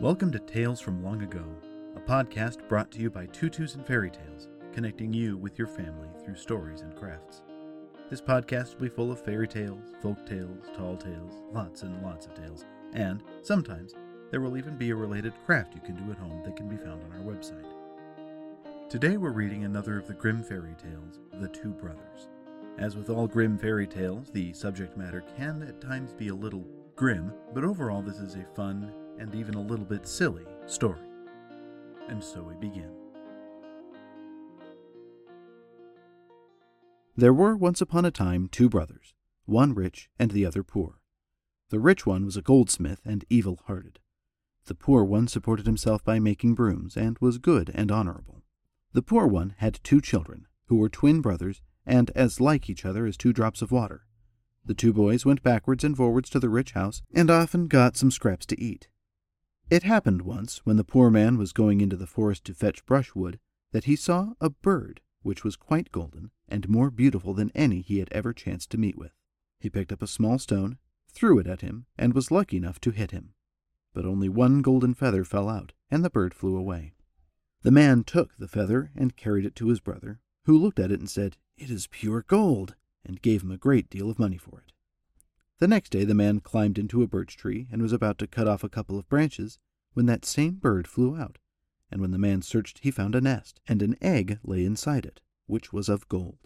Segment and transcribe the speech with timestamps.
[0.00, 1.44] Welcome to Tales from Long Ago,
[1.96, 6.06] a podcast brought to you by Tutus and Fairy Tales, connecting you with your family
[6.24, 7.42] through stories and crafts.
[8.08, 12.26] This podcast will be full of fairy tales, folk tales, tall tales, lots and lots
[12.26, 13.96] of tales, and sometimes
[14.30, 16.76] there will even be a related craft you can do at home that can be
[16.76, 17.66] found on our website.
[18.88, 22.28] Today we're reading another of the Grimm fairy tales, The Two Brothers.
[22.78, 26.64] As with all Grimm fairy tales, the subject matter can at times be a little
[26.94, 31.00] grim, but overall this is a fun and even a little bit silly story.
[32.08, 32.90] And so we begin.
[37.16, 41.00] There were once upon a time two brothers, one rich and the other poor.
[41.70, 43.98] The rich one was a goldsmith and evil hearted.
[44.66, 48.44] The poor one supported himself by making brooms and was good and honorable.
[48.92, 53.06] The poor one had two children, who were twin brothers and as like each other
[53.06, 54.02] as two drops of water.
[54.64, 58.10] The two boys went backwards and forwards to the rich house and often got some
[58.10, 58.88] scraps to eat.
[59.70, 63.38] It happened once, when the poor man was going into the forest to fetch brushwood,
[63.72, 67.98] that he saw a bird which was quite golden and more beautiful than any he
[67.98, 69.12] had ever chanced to meet with.
[69.60, 70.78] He picked up a small stone,
[71.12, 73.34] threw it at him, and was lucky enough to hit him.
[73.92, 76.94] But only one golden feather fell out, and the bird flew away.
[77.62, 81.00] The man took the feather and carried it to his brother, who looked at it
[81.00, 84.60] and said, It is pure gold, and gave him a great deal of money for
[84.60, 84.72] it.
[85.58, 88.46] The next day the man climbed into a birch tree and was about to cut
[88.46, 89.58] off a couple of branches
[89.92, 91.38] when that same bird flew out,
[91.90, 95.20] and when the man searched he found a nest, and an egg lay inside it,
[95.46, 96.38] which was of gold.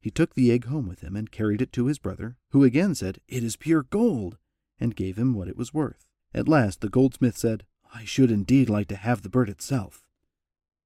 [0.00, 2.94] He took the egg home with him and carried it to his brother, who again
[2.94, 4.38] said, It is pure gold,
[4.78, 6.06] and gave him what it was worth.
[6.32, 10.06] At last the goldsmith said, I should indeed like to have the bird itself.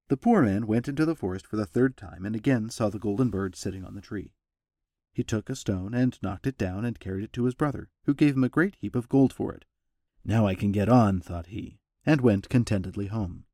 [0.09, 2.99] The poor man went into the forest for the third time and again saw the
[2.99, 4.33] golden bird sitting on the tree.
[5.15, 8.13] He took a stone and knocked it down and carried it to his brother, who
[8.13, 9.63] gave him a great heap of gold for it.
[10.25, 13.45] Now I can get on, thought he, and went contentedly home.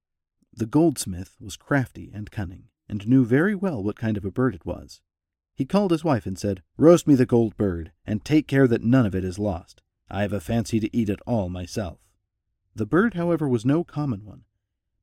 [0.52, 4.56] The goldsmith was crafty and cunning, and knew very well what kind of a bird
[4.56, 5.02] it was.
[5.54, 8.84] He called his wife and said, Roast me the gold bird, and take care that
[8.84, 9.84] none of it is lost.
[10.10, 12.00] I have a fancy to eat it all myself.
[12.74, 14.46] The bird, however, was no common one,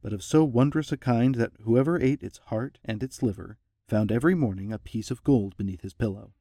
[0.03, 4.11] but of so wondrous a kind that whoever ate its heart and its liver found
[4.11, 6.33] every morning a piece of gold beneath his pillow.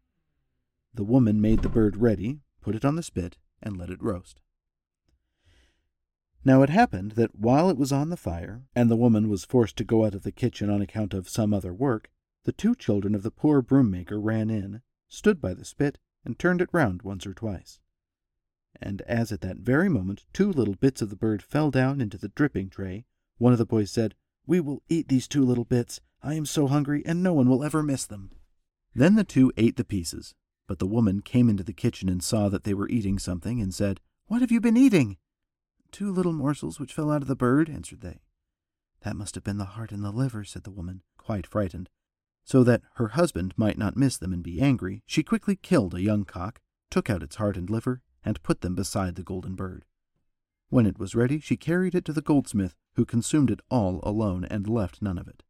[0.98, 4.42] The woman made the bird ready, put it on the spit, and let it roast.
[6.44, 9.78] Now it happened that while it was on the fire, and the woman was forced
[9.78, 12.10] to go out of the kitchen on account of some other work,
[12.46, 16.40] the two children of the poor broom maker ran in, stood by the spit, and
[16.40, 17.80] turned it round once or twice.
[18.82, 22.18] And as at that very moment two little bits of the bird fell down into
[22.18, 23.06] the dripping tray,
[23.38, 24.16] one of the boys said,
[24.48, 26.02] We will eat these two little bits.
[26.24, 28.32] I am so hungry, and no one will ever miss them.
[28.96, 30.34] Then the two ate the pieces,
[30.68, 33.74] but the woman came into the kitchen and saw that they were eating something, and
[33.74, 35.18] said, What have you been eating?
[35.92, 38.20] Two little morsels which fell out of the bird, answered they.
[39.02, 41.90] That must have been the heart and the liver, said the woman, quite frightened.
[42.44, 46.02] So that her husband might not miss them and be angry, she quickly killed a
[46.02, 49.86] young cock, took out its heart and liver, and put them beside the golden bird.
[50.70, 54.44] When it was ready, she carried it to the goldsmith, who consumed it all alone
[54.46, 55.44] and left none of it.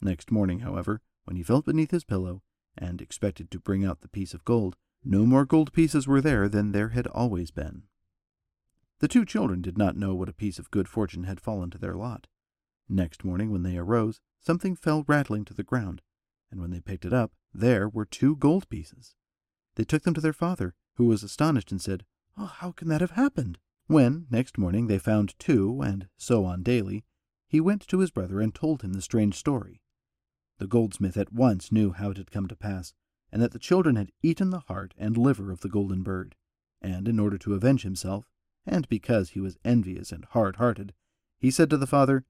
[0.00, 2.42] Next morning, however, when he felt beneath his pillow,
[2.76, 6.48] and expected to bring out the piece of gold, no more gold pieces were there
[6.48, 7.84] than there had always been.
[8.98, 11.78] The two children did not know what a piece of good fortune had fallen to
[11.78, 12.26] their lot.
[12.88, 16.02] Next morning, when they arose, something fell rattling to the ground,
[16.50, 19.14] and when they picked it up, there were two gold pieces.
[19.76, 22.04] They took them to their father, who was astonished and said,
[22.36, 23.58] Oh, how can that have happened?
[23.86, 27.04] When, next morning, they found two, and so on daily,
[27.48, 29.80] he went to his brother and told him the strange story.
[30.60, 32.92] The goldsmith at once knew how it had come to pass,
[33.32, 36.36] and that the children had eaten the heart and liver of the golden bird,
[36.82, 38.30] and in order to avenge himself,
[38.66, 40.92] and because he was envious and hard hearted,
[41.38, 42.26] he said to the father,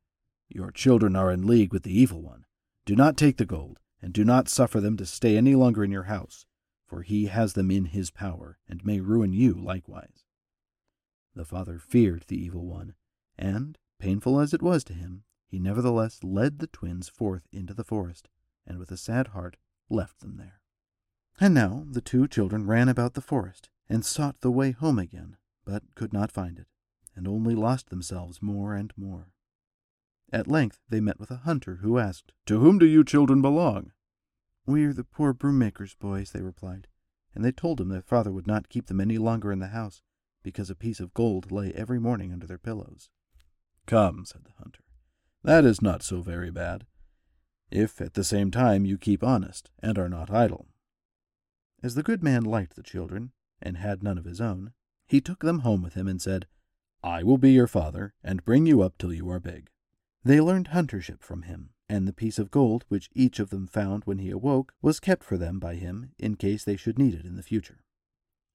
[0.48, 2.44] Your children are in league with the evil one.
[2.84, 5.90] Do not take the gold, and do not suffer them to stay any longer in
[5.90, 6.46] your house,
[6.86, 10.24] for he has them in his power, and may ruin you likewise.
[11.34, 12.94] The father feared the evil one,
[13.36, 17.84] and, painful as it was to him, he nevertheless led the twins forth into the
[17.84, 18.28] forest,
[18.64, 19.56] and with a sad heart
[19.88, 20.60] left them there.
[21.40, 25.36] And now the two children ran about the forest, and sought the way home again,
[25.64, 26.68] but could not find it,
[27.16, 29.32] and only lost themselves more and more.
[30.32, 33.90] At length they met with a hunter, who asked, To whom do you children belong?
[34.66, 36.86] We are the poor broom-maker's boys, they replied,
[37.34, 40.02] and they told him their father would not keep them any longer in the house,
[40.44, 43.10] because a piece of gold lay every morning under their pillows.
[43.86, 44.84] Come, said the hunter,
[45.42, 46.86] that is not so very bad,
[47.70, 50.66] if at the same time you keep honest and are not idle.
[51.82, 53.32] As the good man liked the children,
[53.62, 54.72] and had none of his own,
[55.06, 56.46] he took them home with him and said,
[57.02, 59.70] I will be your father, and bring you up till you are big.
[60.22, 64.04] They learned huntership from him, and the piece of gold which each of them found
[64.04, 67.24] when he awoke was kept for them by him in case they should need it
[67.24, 67.84] in the future.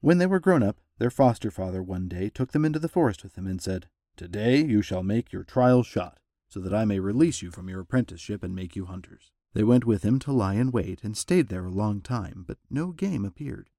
[0.01, 3.23] When they were grown up, their foster father one day took them into the forest
[3.23, 6.19] with him and said, Today you shall make your trial shot,
[6.55, 9.33] so that I may release you from your apprenticeship and make you hunters.
[9.53, 12.59] They went with him to lie in wait and stayed there a long time, but
[12.69, 13.69] no game appeared.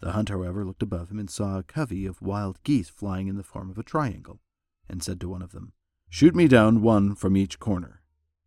[0.00, 3.36] The hunter, however, looked above him and saw a covey of wild geese flying in
[3.36, 4.40] the form of a triangle,
[4.88, 5.74] and said to one of them,
[6.08, 8.00] Shoot me down one from each corner.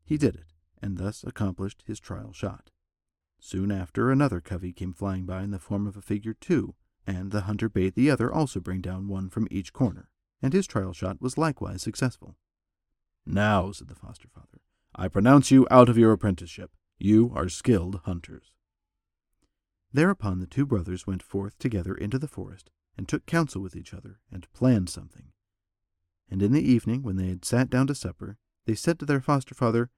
[0.04, 2.72] He did it, and thus accomplished his trial shot.
[3.38, 6.74] Soon after, another covey came flying by in the form of a figure two,
[7.06, 10.10] and the hunter bade the other also bring down one from each corner,
[10.42, 12.36] and his trial shot was likewise successful.
[13.26, 14.62] Now, said the foster father,
[14.96, 16.72] I pronounce you out of your apprenticeship.
[17.00, 18.52] You are skilled hunters.
[19.94, 23.94] Thereupon the two brothers went forth together into the forest, and took counsel with each
[23.94, 25.32] other, and planned something.
[26.30, 29.22] And in the evening, when they had sat down to supper, they said to their
[29.22, 29.90] foster father,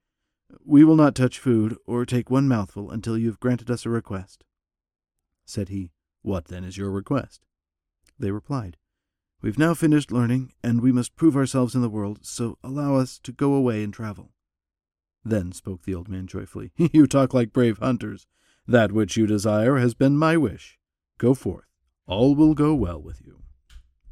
[0.65, 3.89] We will not touch food, or take one mouthful, until you have granted us a
[3.89, 4.43] request.
[5.45, 5.91] Said he,
[6.23, 7.45] what then is your request?
[8.17, 8.77] They replied,
[9.43, 13.19] We've now finished learning, and we must prove ourselves in the world, so allow us
[13.19, 14.31] to go away and travel.
[15.25, 18.25] Then spoke the old man joyfully, You talk like brave hunters.
[18.65, 20.79] That which you desire has been my wish.
[21.17, 21.65] Go forth.
[22.07, 23.43] All will go well with you.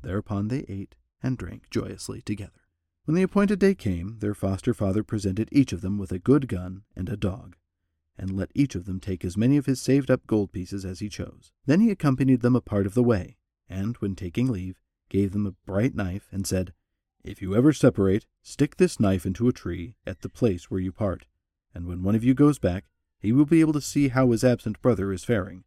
[0.03, 2.67] Thereupon they ate and drank joyously together.
[3.05, 6.49] When the appointed day came, their foster father presented each of them with a good
[6.49, 7.55] gun and a dog
[8.17, 10.99] and let each of them take as many of his saved up gold pieces as
[10.99, 11.53] he chose.
[11.65, 13.37] Then he accompanied them a part of the way,
[13.69, 14.80] and, when taking leave,
[15.11, 16.71] gave them a bright knife, and said,
[17.21, 20.93] If you ever separate, stick this knife into a tree at the place where you
[20.93, 21.25] part,
[21.75, 22.85] and when one of you goes back,
[23.19, 25.65] he will be able to see how his absent brother is faring.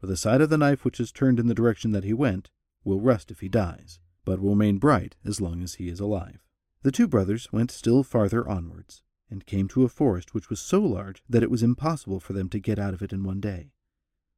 [0.00, 2.48] For the side of the knife which is turned in the direction that he went
[2.82, 6.40] will rust if he dies, but will remain bright as long as he is alive.
[6.82, 10.80] The two brothers went still farther onwards, and came to a forest which was so
[10.80, 13.72] large that it was impossible for them to get out of it in one day.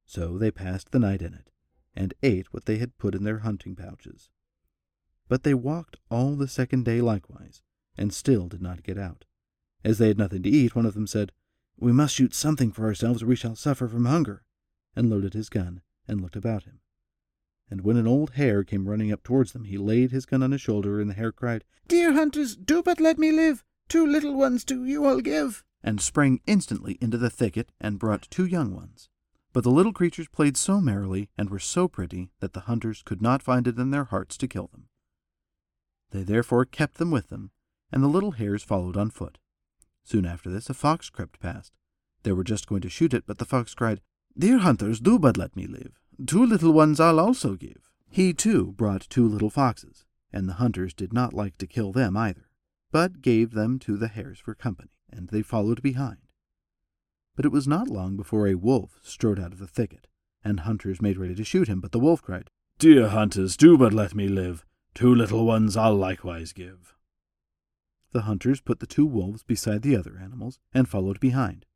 [0.07, 1.51] So they passed the night in it,
[1.95, 4.29] and ate what they had put in their hunting pouches.
[5.31, 7.63] But they walked all the second day likewise,
[7.97, 9.27] and still did not get out.
[9.85, 11.31] As they had nothing to eat, one of them said,
[11.79, 14.43] We must shoot something for ourselves, or we shall suffer from hunger,
[14.97, 16.81] and loaded his gun, and looked about him.
[17.71, 20.51] And when an old hare came running up towards them, he laid his gun on
[20.51, 23.63] his shoulder, and the hare cried, Dear hunters, do but let me live!
[23.89, 28.29] Two little ones do you all give, and sprang instantly into the thicket and brought
[28.31, 29.09] two young ones.
[29.53, 33.23] But the little creatures played so merrily and were so pretty that the hunters could
[33.23, 34.89] not find it in their hearts to kill them.
[36.11, 37.51] They therefore kept them with them,
[37.93, 39.39] and the little hares followed on foot.
[40.05, 41.73] Soon after this a fox crept past.
[42.23, 44.01] They were just going to shoot it, but the fox cried,
[44.37, 45.99] Dear hunters, do but let me live.
[46.27, 47.91] Two little ones I'll also give.
[48.09, 52.17] He too brought two little foxes, and the hunters did not like to kill them
[52.17, 52.51] either
[52.91, 56.19] but gave them to the hares for company, and they followed behind.
[57.37, 60.09] But it was not long before a wolf strode out of the thicket,
[60.45, 63.93] and hunters made ready to shoot him, but the wolf cried, Dear hunters, do but
[63.93, 64.65] let me live.
[64.95, 66.95] Two little ones I'll likewise give.
[68.13, 71.67] The hunters put the two wolves beside the other animals, and followed behind.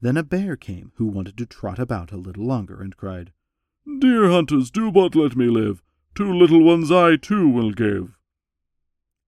[0.00, 3.32] Then a bear came, who wanted to trot about a little longer, and cried,
[4.00, 5.82] Dear hunters, do but let me live.
[6.14, 8.16] Two little ones I too will give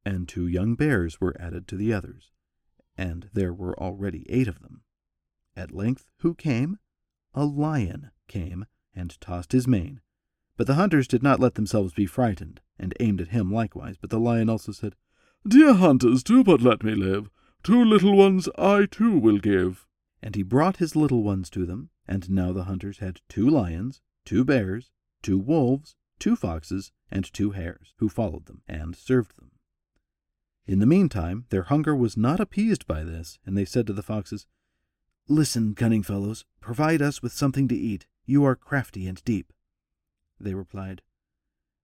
[0.05, 2.31] and two young bears were added to the others,
[2.97, 4.83] and there were already eight of them.
[5.57, 6.79] At length, who came?
[7.33, 10.01] A lion came and tossed his mane.
[10.57, 13.97] But the hunters did not let themselves be frightened, and aimed at him likewise.
[14.01, 14.95] But the lion also said,
[15.47, 17.29] Dear hunters, do but let me live.
[17.63, 19.87] Two little ones I too will give.
[20.23, 24.01] And he brought his little ones to them, and now the hunters had two lions,
[24.25, 24.91] two bears,
[25.23, 29.51] two wolves, two foxes, and two hares, who followed them and served them.
[30.67, 34.03] In the meantime, their hunger was not appeased by this, and they said to the
[34.03, 34.47] foxes,
[35.29, 38.07] Listen, cunning fellows, provide us with something to eat.
[38.27, 39.54] You are crafty and deep.
[40.41, 41.03] They replied,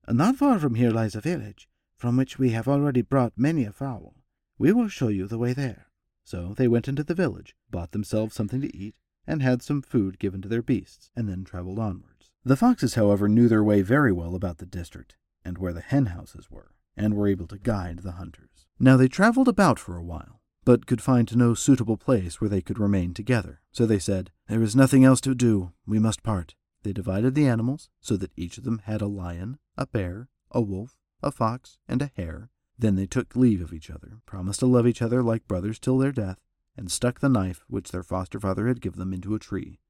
[0.08, 3.72] Not far from here lies a village, from which we have already brought many a
[3.72, 4.14] fowl.
[4.58, 5.86] We will show you the way there.
[6.24, 10.18] So they went into the village, bought themselves something to eat, and had some food
[10.18, 12.30] given to their beasts, and then traveled onwards.
[12.44, 16.06] The foxes, however, knew their way very well about the district, and where the hen
[16.06, 18.66] houses were, and were able to guide the hunters.
[18.78, 22.62] Now they traveled about for a while, but could find no suitable place where they
[22.62, 23.60] could remain together.
[23.72, 25.72] So they said, There is nothing else to do.
[25.86, 26.54] We must part.
[26.82, 30.62] They divided the animals so that each of them had a lion, a bear, a
[30.62, 32.50] wolf, a fox, and a hare.
[32.78, 35.98] Then they took leave of each other, promised to love each other like brothers till
[35.98, 36.40] their death,
[36.76, 39.80] and stuck the knife which their foster father had given them into a tree,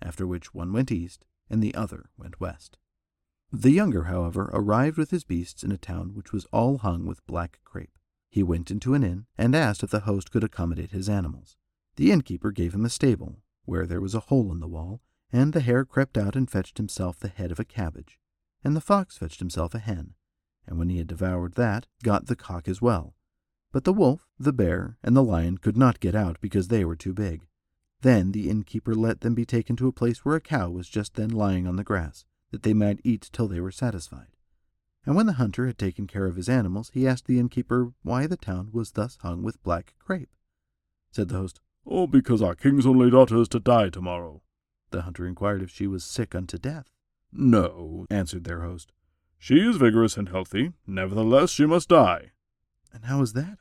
[0.00, 2.78] after which one went east and the other went west.
[3.52, 7.26] The younger, however, arrived with his beasts in a town which was all hung with
[7.26, 7.98] black crape.
[8.30, 11.56] He went into an inn and asked if the host could accommodate his animals.
[11.96, 15.00] The innkeeper gave him a stable, where there was a hole in the wall,
[15.32, 18.18] and the hare crept out and fetched himself the head of a cabbage,
[18.64, 20.14] and the fox fetched himself a hen,
[20.66, 23.14] and when he had devoured that, got the cock as well.
[23.72, 26.96] But the wolf, the bear, and the lion could not get out because they were
[26.96, 27.46] too big.
[28.00, 31.14] Then the innkeeper let them be taken to a place where a cow was just
[31.14, 34.36] then lying on the grass, that they might eat till they were satisfied.
[35.04, 38.26] And when the hunter had taken care of his animals, he asked the innkeeper why
[38.26, 40.34] the town was thus hung with black crape.
[41.10, 44.42] Said the host, Oh, because our king's only daughter is to die tomorrow.
[44.90, 46.90] The hunter inquired if she was sick unto death.
[47.32, 48.92] No, answered their host.
[49.38, 52.32] She is vigorous and healthy, nevertheless she must die.
[52.92, 53.58] And how is that?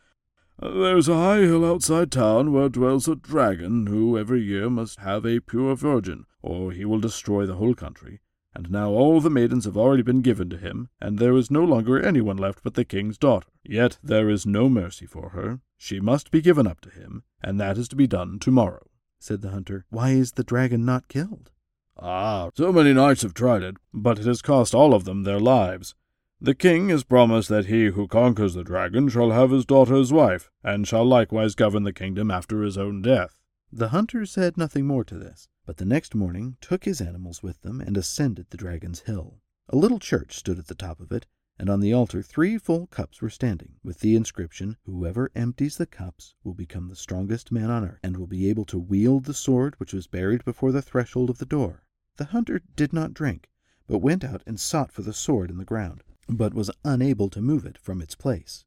[0.59, 5.23] There's a high hill outside town where dwells a dragon who every year must have
[5.23, 8.21] a pure virgin, or he will destroy the whole country.
[8.55, 11.63] And now all the maidens have already been given to him, and there is no
[11.63, 13.49] longer anyone left but the king's daughter.
[13.63, 15.59] Yet there is no mercy for her.
[15.77, 18.86] She must be given up to him, and that is to be done tomorrow.
[19.19, 21.51] Said the hunter, Why is the dragon not killed?
[21.97, 25.39] Ah, so many knights have tried it, but it has cost all of them their
[25.39, 25.95] lives.
[26.39, 30.13] The king has promised that he who conquers the dragon shall have his daughter as
[30.13, 33.39] wife, and shall likewise govern the kingdom after his own death.
[33.71, 37.63] The hunter said nothing more to this, but the next morning took his animals with
[37.63, 39.41] them and ascended the dragon's hill.
[39.69, 41.25] A little church stood at the top of it,
[41.59, 45.85] and on the altar three full cups were standing, with the inscription, Whoever empties the
[45.85, 49.33] cups will become the strongest man on earth, and will be able to wield the
[49.33, 51.83] sword which was buried before the threshold of the door.
[52.17, 53.49] The hunter did not drink,
[53.87, 57.41] but went out and sought for the sword in the ground, but was unable to
[57.41, 58.65] move it from its place.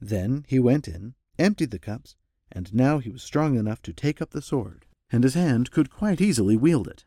[0.00, 2.16] Then he went in, emptied the cups,
[2.52, 5.90] and now he was strong enough to take up the sword, and his hand could
[5.90, 7.04] quite easily wield it.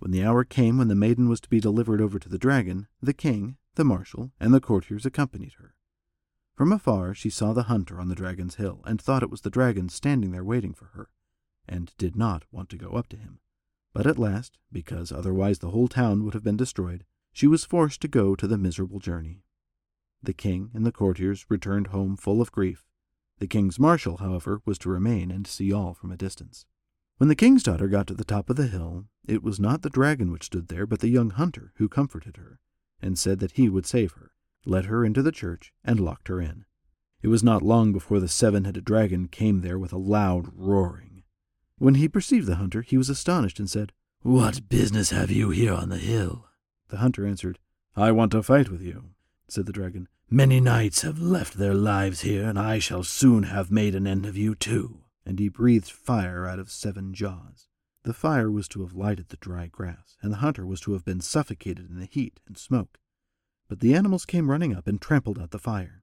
[0.00, 2.88] When the hour came when the maiden was to be delivered over to the dragon,
[3.02, 5.74] the king, the marshal, and the courtiers accompanied her.
[6.54, 9.48] From afar she saw the hunter on the dragon's hill, and thought it was the
[9.48, 11.08] dragon standing there waiting for her,
[11.66, 13.38] and did not want to go up to him.
[13.94, 18.02] But at last, because otherwise the whole town would have been destroyed, she was forced
[18.02, 19.44] to go to the miserable journey.
[20.22, 22.84] The king and the courtiers returned home full of grief.
[23.38, 26.66] The king's marshal, however, was to remain and see all from a distance.
[27.16, 29.88] When the king's daughter got to the top of the hill, it was not the
[29.88, 32.60] dragon which stood there, but the young hunter who comforted her,
[33.02, 34.32] and said that he would save her,
[34.64, 36.64] led her into the church, and locked her in.
[37.22, 41.22] It was not long before the seven headed dragon came there with a loud roaring.
[41.78, 43.92] When he perceived the hunter, he was astonished and said,
[44.22, 46.46] What business have you here on the hill?
[46.88, 47.58] The hunter answered,
[47.96, 49.10] I want to fight with you,
[49.48, 50.08] said the dragon.
[50.28, 54.26] Many knights have left their lives here, and I shall soon have made an end
[54.26, 55.00] of you too.
[55.26, 57.66] And he breathed fire out of seven jaws.
[58.02, 61.04] The fire was to have lighted the dry grass, and the hunter was to have
[61.04, 62.98] been suffocated in the heat and smoke.
[63.68, 66.02] But the animals came running up and trampled out the fire.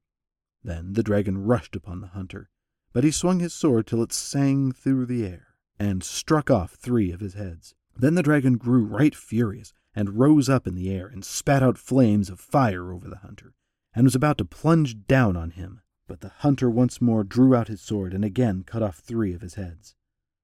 [0.62, 2.50] Then the dragon rushed upon the hunter,
[2.92, 7.10] but he swung his sword till it sang through the air and struck off three
[7.10, 7.74] of his heads.
[7.96, 11.78] Then the dragon grew right furious, and rose up in the air, and spat out
[11.78, 13.54] flames of fire over the hunter,
[13.92, 15.82] and was about to plunge down on him.
[16.06, 19.40] But the hunter once more drew out his sword, and again cut off three of
[19.40, 19.96] his heads.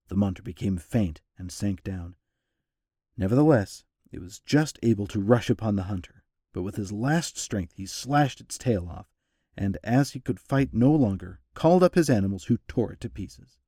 [0.08, 2.16] The monster became faint and sank down.
[3.16, 7.72] Nevertheless, it was just able to rush upon the hunter, but with his last strength
[7.76, 9.08] he slashed its tail off,
[9.56, 13.08] and as he could fight no longer, called up his animals who tore it to
[13.08, 13.58] pieces.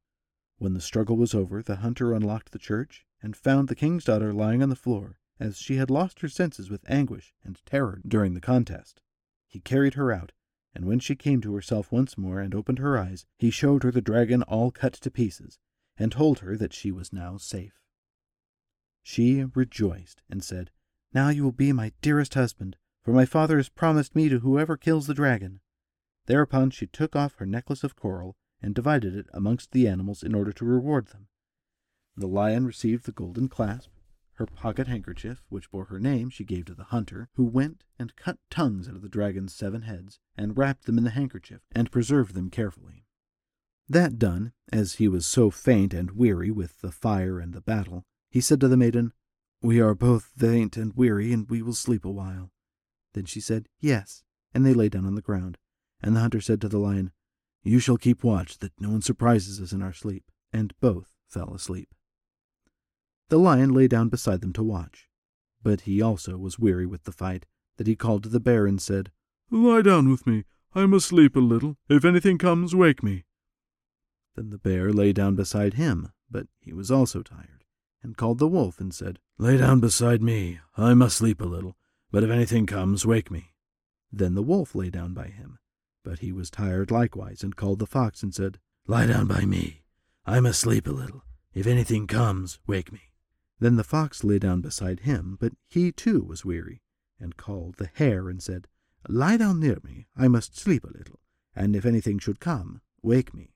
[0.58, 4.32] When the struggle was over, the hunter unlocked the church and found the king's daughter
[4.32, 8.34] lying on the floor, as she had lost her senses with anguish and terror during
[8.34, 9.02] the contest.
[9.46, 10.32] He carried her out,
[10.74, 13.90] and when she came to herself once more and opened her eyes, he showed her
[13.90, 15.58] the dragon all cut to pieces,
[15.98, 17.80] and told her that she was now safe.
[19.02, 20.70] She rejoiced and said,
[21.12, 24.76] Now you will be my dearest husband, for my father has promised me to whoever
[24.76, 25.60] kills the dragon.
[26.26, 30.34] Thereupon she took off her necklace of coral and divided it amongst the animals in
[30.34, 31.28] order to reward them.
[32.16, 33.90] The lion received the golden clasp.
[34.34, 38.16] Her pocket handkerchief, which bore her name, she gave to the hunter, who went and
[38.16, 41.90] cut tongues out of the dragon's seven heads, and wrapped them in the handkerchief, and
[41.92, 43.05] preserved them carefully.
[43.88, 48.04] That done, as he was so faint and weary with the fire and the battle,
[48.30, 49.12] he said to the maiden,
[49.62, 52.50] We are both faint and weary, and we will sleep a while.
[53.14, 55.58] Then she said, Yes, and they lay down on the ground.
[56.02, 57.12] And the hunter said to the lion,
[57.66, 60.30] you shall keep watch that no one surprises us in our sleep.
[60.52, 61.92] And both fell asleep.
[63.28, 65.08] The lion lay down beside them to watch.
[65.64, 67.44] But he also was weary with the fight,
[67.76, 69.10] that he called to the bear and said,
[69.50, 70.44] Lie down with me.
[70.76, 71.76] I must sleep a little.
[71.88, 73.24] If anything comes, wake me.
[74.36, 77.64] Then the bear lay down beside him, but he was also tired,
[78.02, 80.60] and called the wolf and said, Lay down beside me.
[80.76, 81.78] I must sleep a little.
[82.10, 83.54] But if anything comes, wake me.
[84.12, 85.58] Then the wolf lay down by him.
[86.04, 89.84] But he was tired likewise, and called the fox and said, Lie down by me.
[90.26, 91.24] I must sleep a little.
[91.54, 93.12] If anything comes, wake me.
[93.58, 96.82] Then the fox lay down beside him, but he too was weary,
[97.18, 98.68] and called the hare and said,
[99.08, 100.08] Lie down near me.
[100.14, 101.20] I must sleep a little,
[101.54, 103.55] and if anything should come, wake me.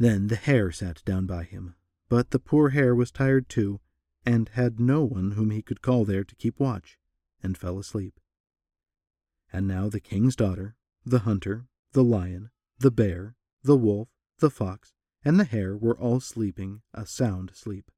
[0.00, 1.74] Then the hare sat down by him.
[2.08, 3.80] But the poor hare was tired too,
[4.24, 6.98] and had no one whom he could call there to keep watch,
[7.42, 8.18] and fell asleep.
[9.52, 14.94] And now the king's daughter, the hunter, the lion, the bear, the wolf, the fox,
[15.22, 17.90] and the hare were all sleeping a sound sleep.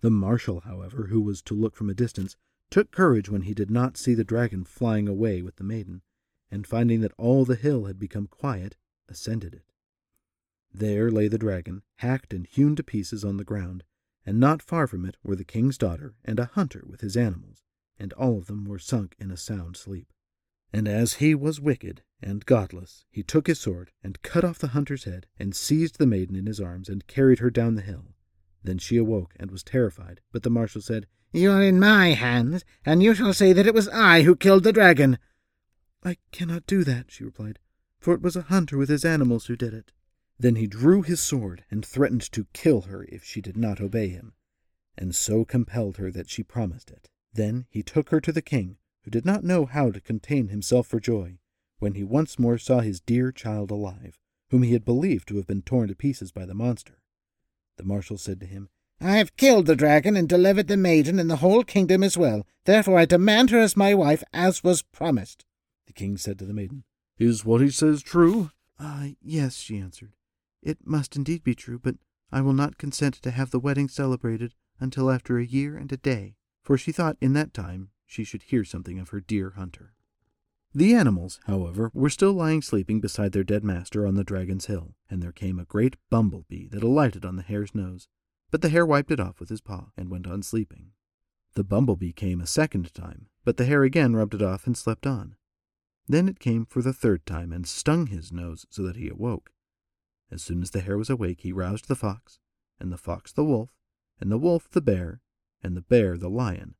[0.00, 2.34] The marshal, however, who was to look from a distance,
[2.70, 6.00] took courage when he did not see the dragon flying away with the maiden,
[6.50, 9.69] and finding that all the hill had become quiet, ascended it.
[10.72, 13.84] There lay the dragon, hacked and hewn to pieces on the ground,
[14.24, 17.64] and not far from it were the king's daughter and a hunter with his animals,
[17.98, 20.12] and all of them were sunk in a sound sleep.
[20.72, 24.68] And as he was wicked and godless, he took his sword and cut off the
[24.68, 28.14] hunter's head, and seized the maiden in his arms, and carried her down the hill.
[28.62, 32.64] Then she awoke and was terrified, but the marshal said, You are in my hands,
[32.84, 35.18] and you shall say that it was I who killed the dragon.
[36.04, 37.58] I cannot do that, she replied,
[37.98, 39.92] for it was a hunter with his animals who did it.
[40.40, 44.08] Then he drew his sword and threatened to kill her if she did not obey
[44.08, 44.32] him,
[44.96, 47.10] and so compelled her that she promised it.
[47.34, 50.86] Then he took her to the king, who did not know how to contain himself
[50.86, 51.40] for joy,
[51.78, 54.18] when he once more saw his dear child alive,
[54.48, 57.02] whom he had believed to have been torn to pieces by the monster.
[57.76, 61.28] The marshal said to him, I have killed the dragon and delivered the maiden and
[61.28, 62.46] the whole kingdom as well.
[62.64, 65.44] Therefore I demand her as my wife, as was promised.
[65.86, 66.84] The king said to the maiden,
[67.18, 68.52] Is what he says true?
[68.78, 70.14] Ah, yes, she answered.
[70.62, 71.96] It must indeed be true, but
[72.30, 75.96] I will not consent to have the wedding celebrated until after a year and a
[75.96, 79.94] day, for she thought in that time she should hear something of her dear hunter.
[80.72, 84.94] The animals, however, were still lying sleeping beside their dead master on the dragon's hill,
[85.08, 88.06] and there came a great bumblebee that alighted on the hare's nose,
[88.50, 90.92] but the hare wiped it off with his paw and went on sleeping.
[91.54, 95.06] The bumblebee came a second time, but the hare again rubbed it off and slept
[95.06, 95.34] on.
[96.06, 99.50] Then it came for the third time and stung his nose so that he awoke.
[100.30, 102.38] As soon as the hare was awake, he roused the fox,
[102.78, 103.70] and the fox the wolf,
[104.20, 105.20] and the wolf the bear,
[105.62, 106.74] and the bear the lion.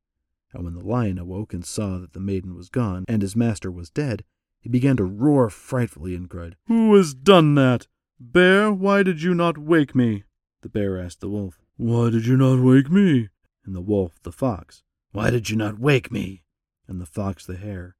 [0.52, 3.70] And when the lion awoke and saw that the maiden was gone, and his master
[3.70, 4.24] was dead,
[4.60, 7.86] he began to roar frightfully and cried, Who has done that?
[8.18, 10.24] Bear, why did you not wake me?
[10.62, 13.30] The bear asked the wolf, Why did you not wake me?
[13.64, 14.82] And the wolf the fox,
[15.12, 16.44] Why did you not wake me?
[16.86, 17.96] And the fox the hare,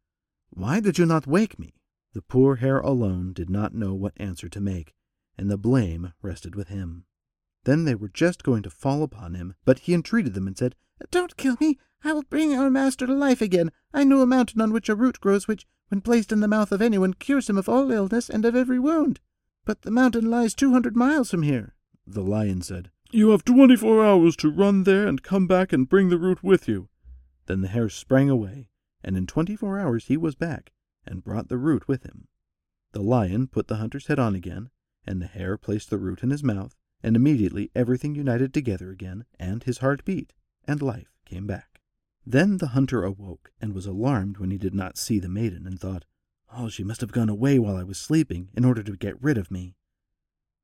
[0.51, 1.75] Why did you not wake me?
[2.13, 4.95] The poor hare alone did not know what answer to make,
[5.41, 7.07] and the blame rested with him.
[7.65, 10.77] Then they were just going to fall upon him, but he entreated them and said,
[11.11, 11.79] Don't kill me.
[12.05, 13.73] I will bring our master to life again.
[13.95, 16.73] I know a mountain on which a root grows which, when placed in the mouth
[16.73, 19.19] of anyone, cures him of all illness and of every wound.
[19.65, 21.75] But the mountain lies two hundred miles from here.
[22.07, 25.89] The lion said, You have twenty four hours to run there and come back and
[25.89, 26.91] bring the root with you.
[27.47, 28.69] Then the hare sprang away,
[29.03, 30.73] and in twenty four hours he was back,
[31.07, 32.29] and brought the root with him.
[32.93, 34.69] The lion put the hunter's head on again,
[35.07, 39.25] and the hare placed the root in his mouth, and immediately everything united together again,
[39.39, 40.33] and his heart beat,
[40.65, 41.81] and life came back.
[42.27, 45.81] Then the hunter awoke, and was alarmed when he did not see the maiden, and
[45.81, 46.05] thought,
[46.53, 49.39] Oh, she must have gone away while I was sleeping, in order to get rid
[49.39, 49.77] of me.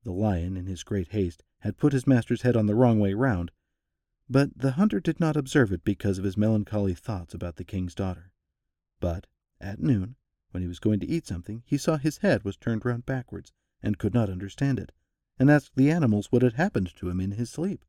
[0.02, 3.14] The lion, in his great haste, had put his master's head on the wrong way
[3.14, 3.50] round,
[4.28, 7.94] but the hunter did not observe it because of his melancholy thoughts about the king's
[7.94, 8.32] daughter.
[9.00, 9.26] But
[9.60, 10.16] at noon,
[10.50, 13.52] when he was going to eat something, he saw his head was turned round backwards,
[13.82, 14.92] and could not understand it,
[15.38, 17.84] and asked the animals what had happened to him in his sleep.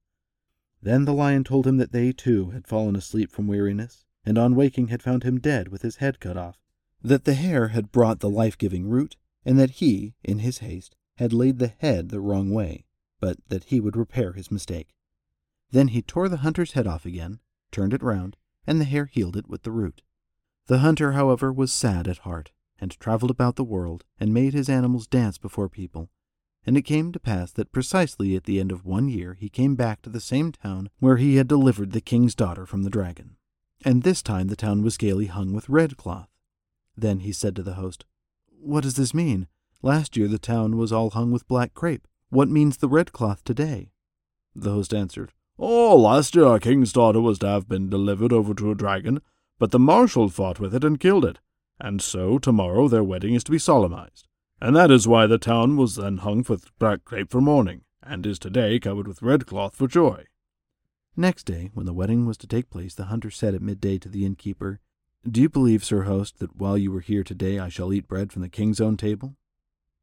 [0.82, 4.56] Then the lion told him that they too had fallen asleep from weariness, and on
[4.56, 6.60] waking had found him dead with his head cut off,
[7.02, 10.96] that the hare had brought the life giving root, and that he, in his haste,
[11.16, 12.86] had laid the head the wrong way,
[13.20, 14.94] but that he would repair his mistake.
[15.72, 17.40] Then he tore the hunter's head off again,
[17.72, 20.02] turned it round, and the hare healed it with the root.
[20.68, 24.70] The hunter, however, was sad at heart, and travelled about the world, and made his
[24.70, 26.10] animals dance before people.
[26.66, 29.76] And it came to pass that precisely at the end of one year he came
[29.76, 33.38] back to the same town where he had delivered the king's daughter from the dragon.
[33.86, 36.30] And this time the town was gaily hung with red cloth.
[36.98, 38.04] Then he said to the host,
[38.60, 39.48] What does this mean?
[39.82, 42.08] Last year the town was all hung with black crape.
[42.30, 43.92] What means the red cloth today?
[44.54, 48.54] The host answered, Oh, last year our king's daughter was to have been delivered over
[48.56, 49.22] to a dragon,
[49.58, 51.40] but the marshal fought with it and killed it,
[51.80, 54.28] and so tomorrow their wedding is to be solemnized.
[54.60, 58.26] And that is why the town was then hung with black crape for mourning, and
[58.26, 60.26] is today covered with red cloth for joy.
[61.16, 64.10] Next day, when the wedding was to take place, the hunter said at midday to
[64.10, 64.80] the innkeeper,
[65.30, 68.32] Do you believe, sir host, that while you were here today I shall eat bread
[68.32, 69.36] from the king's own table?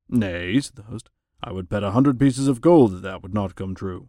[0.09, 1.11] Nay, said the host,
[1.43, 4.09] I would bet a hundred pieces of gold that that would not come true.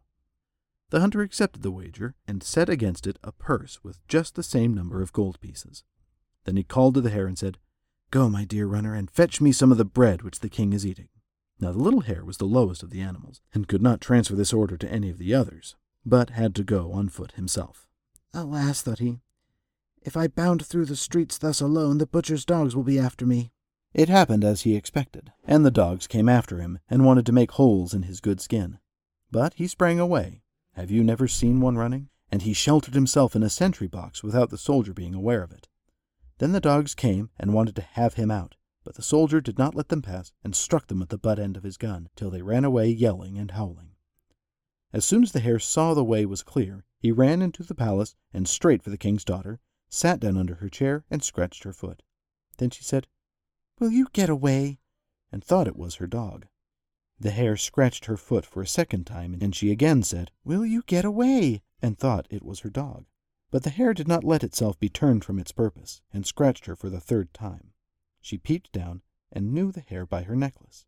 [0.90, 4.74] The hunter accepted the wager, and set against it a purse with just the same
[4.74, 5.84] number of gold pieces.
[6.46, 7.58] Then he called to the hare and said,
[8.12, 10.86] Go, my dear runner, and fetch me some of the bread which the king is
[10.86, 11.10] eating.
[11.60, 14.54] Now the little hare was the lowest of the animals, and could not transfer this
[14.54, 17.88] order to any of the others, but had to go on foot himself.
[18.34, 19.20] Alas, thought he,
[20.06, 23.52] if I bound through the streets thus alone, the butcher's dogs will be after me.
[23.92, 27.54] It happened as he expected, and the dogs came after him and wanted to make
[27.54, 28.78] holes in his good skin.
[29.32, 30.44] But he sprang away.
[30.74, 32.10] Have you never seen one running?
[32.32, 35.68] And he sheltered himself in a sentry box without the soldier being aware of it.
[36.38, 39.76] Then the dogs came and wanted to have him out, but the soldier did not
[39.76, 42.42] let them pass and struck them with the butt end of his gun till they
[42.42, 43.96] ran away yelling and howling.
[44.92, 48.16] As soon as the hare saw the way was clear, he ran into the palace
[48.34, 52.04] and straight for the king's daughter, sat down under her chair, and scratched her foot.
[52.58, 53.08] Then she said,
[53.80, 54.80] Will you get away?
[55.32, 56.48] and thought it was her dog.
[57.20, 60.84] The hare scratched her foot for a second time, and she again said, Will you
[60.86, 61.62] get away?
[61.82, 63.06] and thought it was her dog.
[63.56, 66.76] But the hare did not let itself be turned from its purpose, and scratched her
[66.76, 67.72] for the third time.
[68.20, 70.86] She peeped down, and knew the hare by her necklace.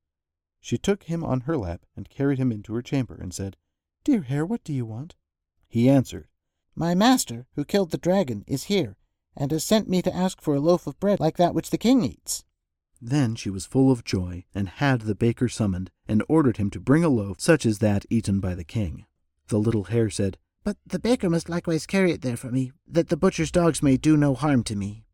[0.59, 3.55] She took him on her lap, and carried him into her chamber, and said,
[4.03, 5.15] Dear hare, what do you want?
[5.69, 6.27] He answered,
[6.75, 8.97] My master, who killed the dragon, is here,
[9.33, 11.77] and has sent me to ask for a loaf of bread like that which the
[11.77, 12.43] king eats.
[13.01, 16.81] Then she was full of joy, and had the baker summoned, and ordered him to
[16.81, 19.05] bring a loaf such as that eaten by the king.
[19.47, 23.07] The little hare said, But the baker must likewise carry it there for me, that
[23.07, 25.05] the butcher's dogs may do no harm to me.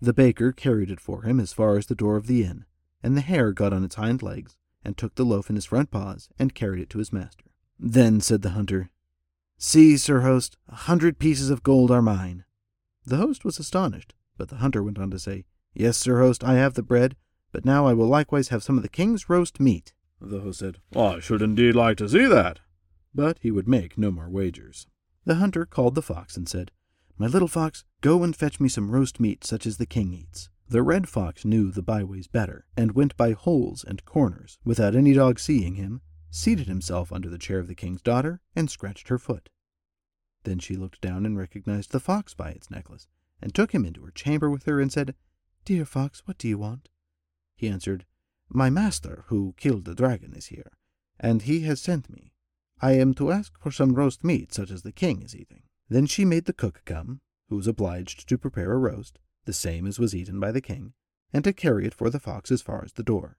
[0.00, 2.64] The baker carried it for him as far as the door of the inn,
[3.02, 5.90] and the hare got on its hind legs, and took the loaf in his front
[5.90, 7.46] paws, and carried it to his master.
[7.76, 8.90] Then said the hunter,
[9.56, 12.44] See, sir host, a hundred pieces of gold are mine.
[13.04, 16.54] The host was astonished, but the hunter went on to say, Yes, sir host, I
[16.54, 17.16] have the bread,
[17.50, 19.92] but now I will likewise have some of the king's roast meat.
[20.20, 22.60] The host said, I should indeed like to see that.
[23.14, 24.86] But he would make no more wagers.
[25.24, 26.70] The hunter called the fox and said,
[27.16, 30.50] My little fox, go and fetch me some roast meat such as the king eats.
[30.68, 35.14] The red fox knew the byways better, and went by holes and corners, without any
[35.14, 39.18] dog seeing him, seated himself under the chair of the king's daughter, and scratched her
[39.18, 39.48] foot.
[40.44, 43.08] Then she looked down and recognized the fox by its necklace,
[43.40, 45.14] and took him into her chamber with her, and said,
[45.64, 46.90] Dear fox, what do you want?
[47.56, 48.04] He answered,
[48.50, 50.72] My master, who killed the dragon, is here,
[51.18, 52.32] and he has sent me.
[52.80, 55.62] I am to ask for some roast meat such as the king is eating.
[55.88, 59.86] Then she made the cook come, who was obliged to prepare a roast, the same
[59.86, 60.92] as was eaten by the king,
[61.32, 63.38] and to carry it for the fox as far as the door.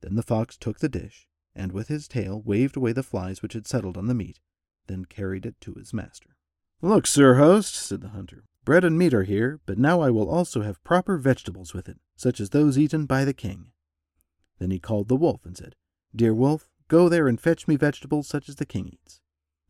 [0.00, 3.52] Then the fox took the dish, and with his tail waved away the flies which
[3.52, 4.40] had settled on the meat,
[4.86, 6.36] then carried it to his master.
[6.82, 10.28] Look, sir host, said the hunter, bread and meat are here, but now I will
[10.28, 13.72] also have proper vegetables with it, such as those eaten by the king.
[14.58, 15.76] Then he called the wolf and said,
[16.14, 19.20] Dear wolf, go there and fetch me vegetables such as the king eats.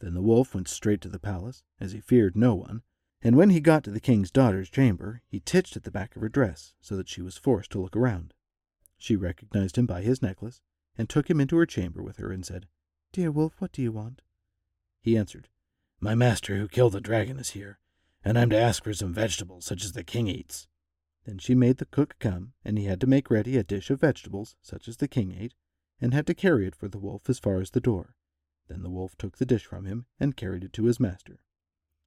[0.00, 2.83] Then the wolf went straight to the palace, as he feared no one,
[3.22, 6.22] and when he got to the king's daughter's chamber, he titched at the back of
[6.22, 8.33] her dress, so that she was forced to look around.
[8.96, 10.62] She recognized him by his necklace,
[10.96, 12.66] and took him into her chamber with her, and said,
[13.12, 14.22] Dear wolf, what do you want?
[15.02, 15.48] He answered,
[16.00, 17.78] My master who killed the dragon is here,
[18.24, 20.68] and I'm to ask for some vegetables such as the king eats.
[21.26, 24.00] Then she made the cook come, and he had to make ready a dish of
[24.00, 25.54] vegetables such as the king ate,
[26.00, 28.14] and had to carry it for the wolf as far as the door.
[28.68, 31.40] Then the wolf took the dish from him and carried it to his master.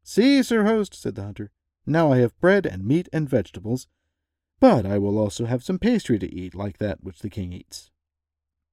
[0.04, 1.52] See, sir host, said the hunter,
[1.86, 3.88] now I have bread and meat and vegetables,
[4.60, 7.92] but I will also have some pastry to eat like that which the king eats.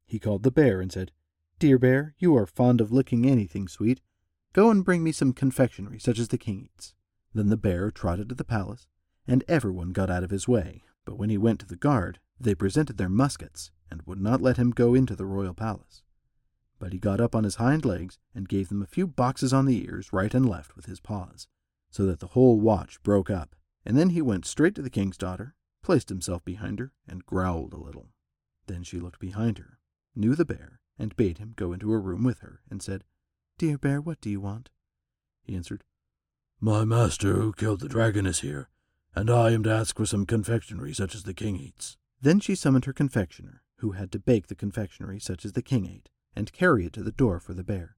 [0.07, 1.13] He called the bear and said,
[1.59, 4.01] Dear bear, you are fond of licking anything sweet.
[4.53, 6.95] Go and bring me some confectionery such as the king eats.
[7.35, 8.87] Then the bear trotted to the palace,
[9.27, 10.83] and everyone got out of his way.
[11.05, 14.57] But when he went to the guard, they presented their muskets, and would not let
[14.57, 16.03] him go into the royal palace.
[16.79, 19.67] But he got up on his hind legs, and gave them a few boxes on
[19.67, 21.47] the ears right and left with his paws,
[21.91, 23.55] so that the whole watch broke up.
[23.85, 27.73] And then he went straight to the king's daughter, placed himself behind her, and growled
[27.73, 28.11] a little.
[28.67, 29.79] Then she looked behind her,
[30.15, 33.05] knew the bear, and bade him go into her room with her, and said,
[33.59, 34.71] Dear bear, what do you want?
[35.43, 35.85] He answered,
[36.61, 38.69] My master who killed the dragon is here,
[39.15, 41.97] and I am to ask for some confectionery such as the king eats.
[42.21, 45.87] Then she summoned her confectioner, who had to bake the confectionery such as the king
[45.87, 47.97] ate, and carry it to the door for the bear.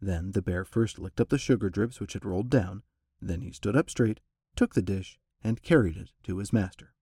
[0.00, 2.82] Then the bear first licked up the sugar drips which had rolled down,
[3.20, 4.20] then he stood up straight,
[4.54, 6.94] took the dish, and carried it to his master.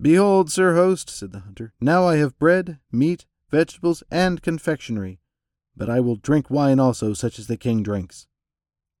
[0.00, 5.20] Behold, sir host, said the hunter, now I have bread, meat, vegetables, and confectionery,
[5.76, 8.26] but I will drink wine also, such as the king drinks.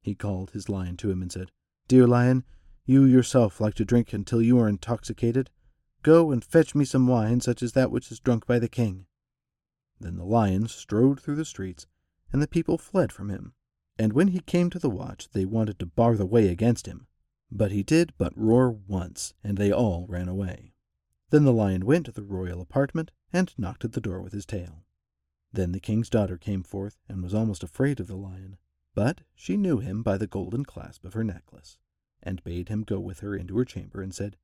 [0.02, 1.50] He called his lion to him and said,
[1.86, 2.44] Dear lion,
[2.84, 5.50] You yourself like to drink until you are intoxicated.
[6.02, 9.06] Go and fetch me some wine such as that which is drunk by the king.
[10.00, 11.86] Then the lion strode through the streets,
[12.32, 13.54] and the people fled from him.
[13.98, 17.08] And when he came to the watch, they wanted to bar the way against him.
[17.50, 20.74] But he did but roar once, and they all ran away.
[21.30, 24.46] Then the lion went to the royal apartment and knocked at the door with his
[24.46, 24.84] tail.
[25.52, 28.58] Then the king's daughter came forth and was almost afraid of the lion,
[28.94, 31.78] but she knew him by the golden clasp of her necklace,
[32.22, 34.36] and bade him go with her into her chamber and said,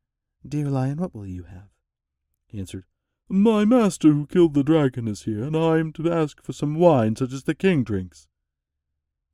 [0.47, 1.71] Dear lion, what will you have?
[2.47, 2.85] He answered,
[3.31, 6.75] My master who killed the dragon is here, and I am to ask for some
[6.75, 8.29] wine such as the king drinks.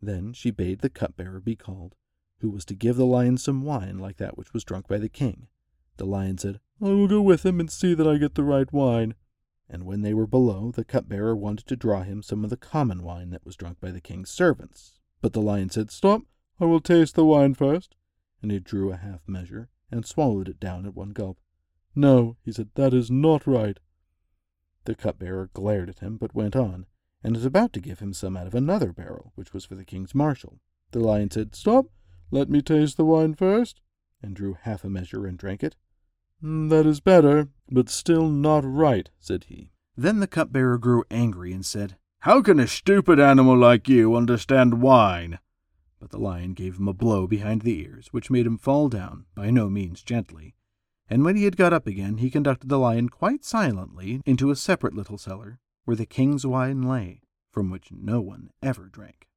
[0.01, 1.97] Then she bade the cupbearer be called,
[2.39, 5.09] who was to give the lion some wine like that which was drunk by the
[5.09, 5.49] king.
[5.97, 8.73] The lion said, I will go with him and see that I get the right
[8.73, 9.17] wine.
[9.69, 13.03] And when they were below, the cupbearer wanted to draw him some of the common
[13.03, 15.01] wine that was drunk by the king's servants.
[15.21, 16.23] But the lion said, Stop,
[16.61, 17.97] I will taste the wine first.
[18.43, 21.39] And he drew a half measure and swallowed it down at one gulp.
[21.95, 23.79] No, he said, that is not right.
[24.85, 26.87] The cupbearer glared at him, but went on,
[27.23, 29.85] and was about to give him some out of another barrel, which was for the
[29.85, 30.61] king's marshal.
[30.93, 31.87] The lion said, Stop,
[32.31, 33.81] let me taste the wine first,
[34.23, 35.77] and drew half a measure and drank it.
[36.43, 39.73] Mm, that is better, but still not right, said he.
[39.97, 44.81] Then the cupbearer grew angry and said, How can a stupid animal like you understand
[44.81, 45.39] wine?
[46.01, 49.27] But the lion gave him a blow behind the ears, which made him fall down,
[49.35, 50.57] by no means gently.
[51.09, 54.57] And when he had got up again, he conducted the lion quite silently into a
[54.57, 59.29] separate little cellar, where the king's wine lay, from which no one ever drank.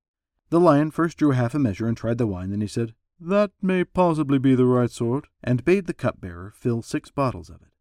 [0.50, 3.52] The lion first drew half a measure and tried the wine, then he said, that
[3.62, 7.74] may possibly be the right sort, and bade the cupbearer fill six bottles of it.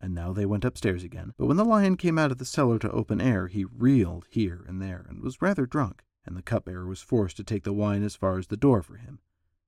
[0.00, 2.78] And now they went upstairs again, but when the lion came out of the cellar
[2.80, 6.86] to open air, he reeled here and there, and was rather drunk, and the cupbearer
[6.86, 9.18] was forced to take the wine as far as the door for him.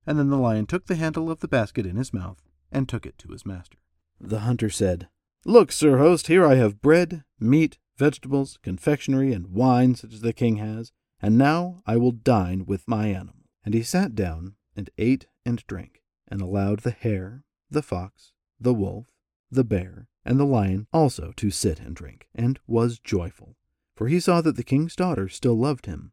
[0.06, 3.06] And then the lion took the handle of the basket in his mouth, and took
[3.06, 3.78] it to his master.
[4.20, 5.08] The hunter said,
[5.44, 10.32] Look, sir host, here I have bread, meat, vegetables, confectionery, and wine such as the
[10.32, 13.44] king has, and now I will dine with my animal.
[13.64, 18.74] And he sat down and ate and drank, and allowed the hare, the fox, the
[18.74, 19.06] wolf,
[19.50, 23.56] the bear, and the lion also to sit and drink, and was joyful,
[23.94, 26.12] for he saw that the king's daughter still loved him.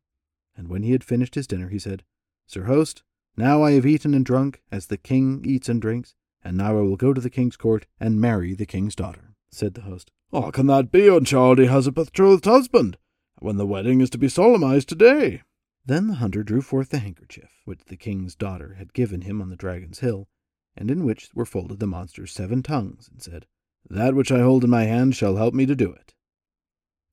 [0.56, 2.04] And when he had finished his dinner, he said,
[2.46, 3.04] Sir host,
[3.36, 6.82] now I have eaten and drunk, as the king eats and drinks, and now I
[6.82, 9.36] will go to the king's court and marry the king's daughter.
[9.50, 12.98] Said the host, How can that be when has a betrothed husband,
[13.40, 15.42] when the wedding is to be solemnized today?
[15.86, 19.50] Then the hunter drew forth the handkerchief which the king's daughter had given him on
[19.50, 20.28] the dragon's hill,
[20.76, 23.46] and in which were folded the monster's seven tongues, and said,
[23.90, 26.14] That which I hold in my hand shall help me to do it.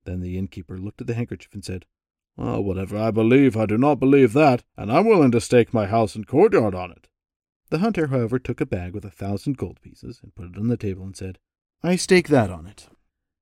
[0.04, 1.86] Then the innkeeper looked at the handkerchief and said,
[2.40, 5.84] Well, whatever I believe, I do not believe that, and I'm willing to stake my
[5.84, 7.06] house and courtyard on it.
[7.68, 10.68] The hunter, however, took a bag with a thousand gold pieces and put it on
[10.68, 11.38] the table and said,
[11.82, 12.88] I stake that on it.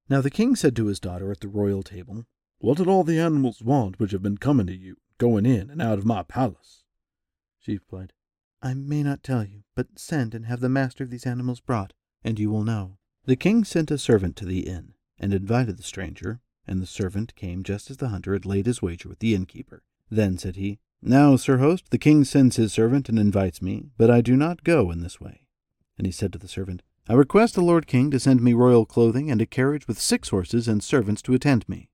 [0.08, 2.24] Now the king said to his daughter at the royal table,
[2.58, 4.96] What did all the animals want which have been coming to you?
[5.16, 6.82] going in and out of my palace.
[7.60, 8.12] She replied,
[8.62, 11.92] I may not tell you, but send and have the master of these animals brought,
[12.24, 12.98] and you will know.
[13.26, 17.34] The king sent a servant to the inn, and invited the stranger, and the servant
[17.34, 19.82] came just as the hunter had laid his wager with the innkeeper.
[20.10, 24.10] Then said he, Now, sir host, the king sends his servant and invites me, but
[24.10, 25.46] I do not go in this way.
[25.96, 28.84] And he said to the servant, I request the lord king to send me royal
[28.84, 31.90] clothing and a carriage with six horses and servants to attend me.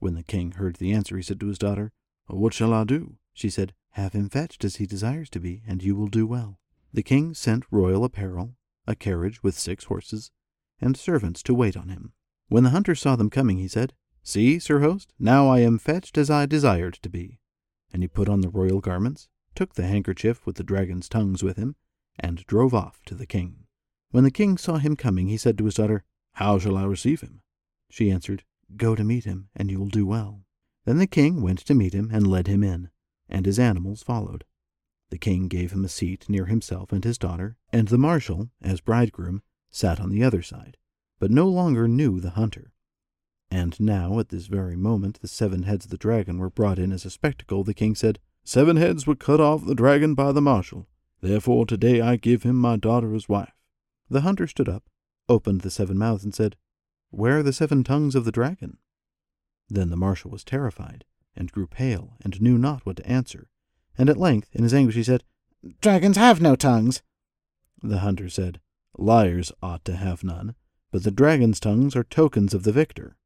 [0.00, 1.92] When the king heard the answer, he said to his daughter,
[2.28, 3.16] what shall I do?
[3.32, 6.58] She said, Have him fetched as he desires to be, and you will do well.
[6.92, 8.54] The king sent royal apparel,
[8.86, 10.30] a carriage with six horses,
[10.80, 12.12] and servants to wait on him.
[12.48, 13.94] When the hunter saw them coming, he said,
[14.28, 17.40] See, sir host, now I am fetched as I desired to be.
[17.90, 21.56] And he put on the royal garments, took the handkerchief with the dragon's tongues with
[21.56, 21.76] him,
[22.18, 23.64] and drove off to the king.
[24.10, 27.22] When the king saw him coming, he said to his daughter, How shall I receive
[27.22, 27.40] him?
[27.88, 28.44] She answered,
[28.76, 30.44] Go to meet him, and you will do well.
[30.84, 32.90] Then the king went to meet him and led him in,
[33.30, 34.44] and his animals followed.
[35.08, 38.82] The king gave him a seat near himself and his daughter, and the marshal, as
[38.82, 40.76] bridegroom, sat on the other side,
[41.18, 42.74] but no longer knew the hunter.
[43.50, 46.92] And now, at this very moment, the seven heads of the dragon were brought in
[46.92, 47.64] as a spectacle.
[47.64, 50.86] The king said, Seven heads were cut off the dragon by the marshal.
[51.20, 53.54] Therefore today I give him my daughter as wife.
[54.08, 54.84] The hunter stood up,
[55.28, 56.56] opened the seven mouths, and said,
[57.10, 58.78] Where are the seven tongues of the dragon?
[59.68, 61.04] Then the marshal was terrified,
[61.36, 63.50] and grew pale, and knew not what to answer.
[63.96, 65.24] And at length, in his anguish, he said,
[65.80, 67.02] Dragons have no tongues.
[67.82, 68.60] The hunter said,
[68.96, 70.54] Liars ought to have none,
[70.90, 73.16] but the dragon's tongues are tokens of the victor.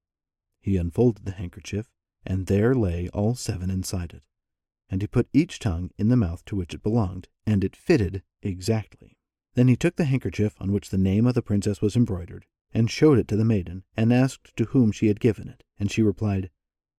[0.62, 1.90] He unfolded the handkerchief,
[2.25, 4.22] and there lay all seven inside it.
[4.88, 8.22] And he put each tongue in the mouth to which it belonged, and it fitted
[8.42, 9.18] exactly.
[9.55, 12.90] Then he took the handkerchief on which the name of the princess was embroidered, and
[12.90, 16.01] showed it to the maiden, and asked to whom she had given it, and she
[16.01, 16.48] replied,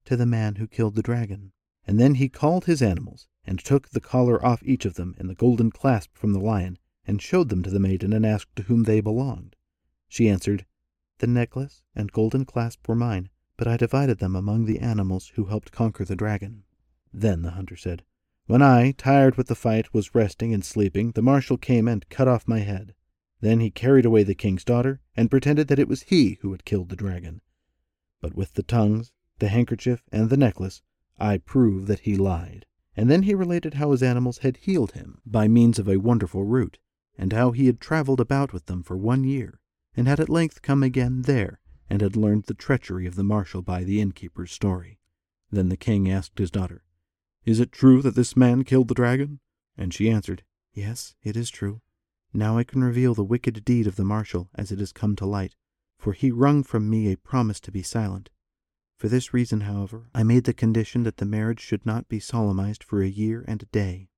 [0.06, 1.54] To the man who killed the dragon.
[1.88, 5.30] And then he called his animals, and took the collar off each of them and
[5.30, 8.64] the golden clasp from the lion, and showed them to the maiden, and asked to
[8.64, 9.56] whom they belonged.
[10.10, 10.66] She answered,
[11.20, 13.30] The necklace and golden clasp were mine,
[13.64, 16.64] but I divided them among the animals who helped conquer the dragon.
[17.14, 18.04] Then the hunter said,
[18.46, 22.28] When I, tired with the fight, was resting and sleeping, the marshal came and cut
[22.28, 22.94] off my head.
[23.40, 26.66] Then he carried away the king's daughter, and pretended that it was he who had
[26.66, 27.40] killed the dragon.
[28.20, 30.82] But with the tongues, the handkerchief, and the necklace,
[31.18, 32.66] I prove that he lied.
[32.98, 36.44] And then he related how his animals had healed him by means of a wonderful
[36.44, 36.80] root,
[37.18, 39.62] and how he had travelled about with them for one year,
[39.96, 43.62] and had at length come again there, and had learned the treachery of the marshal
[43.62, 45.00] by the innkeeper's story.
[45.52, 46.84] Then the king asked his daughter,
[47.46, 49.40] Is it true that this man killed the dragon?
[49.78, 50.44] And she answered,
[50.74, 51.82] Yes, it is true.
[52.34, 55.26] Now I can reveal the wicked deed of the marshal as it has come to
[55.26, 55.56] light,
[56.00, 58.30] for he wrung from me a promise to be silent.
[58.98, 62.84] For this reason, however, I made the condition that the marriage should not be solemnized
[62.84, 64.10] for a year and a day.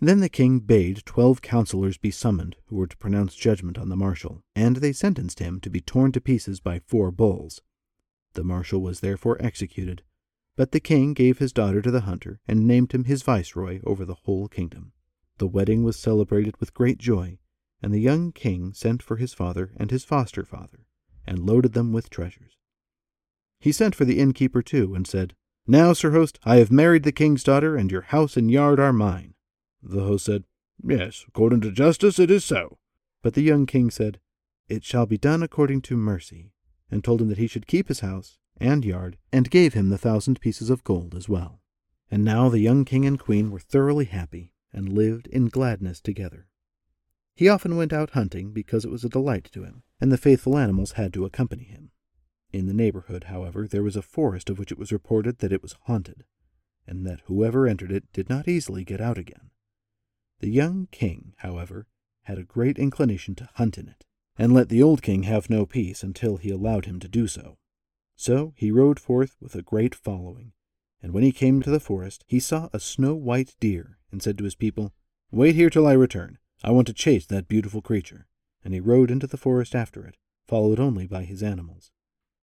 [0.00, 3.96] Then the king bade twelve counselors be summoned, who were to pronounce judgment on the
[3.96, 7.62] marshal, and they sentenced him to be torn to pieces by four bulls.
[8.34, 10.02] The marshal was therefore executed,
[10.54, 14.04] but the king gave his daughter to the hunter, and named him his viceroy over
[14.04, 14.92] the whole kingdom.
[15.38, 17.38] The wedding was celebrated with great joy,
[17.82, 20.86] and the young king sent for his father and his foster father,
[21.26, 22.56] and loaded them with treasures.
[23.58, 25.34] He sent for the innkeeper too, and said,
[25.66, 28.92] Now, sir host, I have married the king's daughter, and your house and yard are
[28.92, 29.34] mine.
[29.88, 30.44] The host said,
[30.86, 32.76] Yes, according to justice it is so.
[33.22, 34.20] But the young king said,
[34.68, 36.52] It shall be done according to mercy,
[36.90, 39.96] and told him that he should keep his house and yard, and gave him the
[39.96, 41.62] thousand pieces of gold as well.
[42.10, 46.48] And now the young king and queen were thoroughly happy, and lived in gladness together.
[47.34, 50.58] He often went out hunting because it was a delight to him, and the faithful
[50.58, 51.92] animals had to accompany him.
[52.52, 55.62] In the neighborhood, however, there was a forest of which it was reported that it
[55.62, 56.24] was haunted,
[56.86, 59.50] and that whoever entered it did not easily get out again.
[60.40, 61.86] The young king, however,
[62.22, 64.04] had a great inclination to hunt in it,
[64.36, 67.58] and let the old king have no peace until he allowed him to do so.
[68.16, 70.52] So he rode forth with a great following,
[71.02, 74.38] and when he came to the forest, he saw a snow white deer, and said
[74.38, 74.92] to his people,
[75.30, 76.38] Wait here till I return.
[76.64, 78.26] I want to chase that beautiful creature.
[78.64, 81.92] And he rode into the forest after it, followed only by his animals.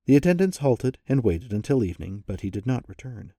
[0.06, 3.34] The attendants halted and waited until evening, but he did not return.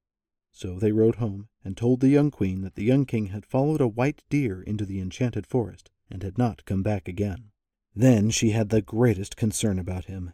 [0.57, 3.83] So they rode home and told the young queen that the young king had followed
[3.83, 7.51] a white deer into the enchanted forest and had not come back again.
[7.95, 10.33] Then she had the greatest concern about him.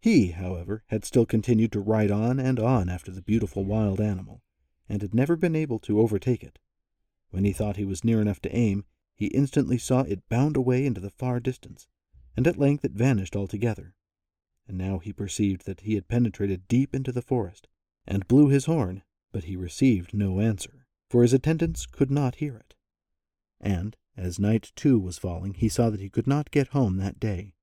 [0.00, 4.44] He, however, had still continued to ride on and on after the beautiful wild animal,
[4.88, 6.60] and had never been able to overtake it.
[7.30, 10.86] When he thought he was near enough to aim, he instantly saw it bound away
[10.86, 11.88] into the far distance,
[12.36, 13.96] and at length it vanished altogether.
[14.68, 17.66] And now he perceived that he had penetrated deep into the forest,
[18.06, 19.02] and blew his horn,
[19.38, 22.74] but he received no answer, for his attendants could not hear it.
[23.60, 27.20] And, as night too was falling, he saw that he could not get home that
[27.20, 27.54] day.